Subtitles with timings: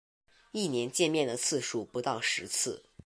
[0.51, 2.81] 一年见面的次数不到十次